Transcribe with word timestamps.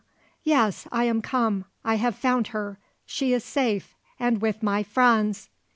Yes; 0.41 0.87
I 0.91 1.03
am 1.03 1.21
come. 1.21 1.65
I 1.85 1.97
have 1.97 2.15
found 2.15 2.47
her! 2.47 2.79
She 3.05 3.33
is 3.33 3.43
safe, 3.45 3.95
and 4.19 4.41
with 4.41 4.63
my 4.63 4.81
Franz!" 4.81 5.51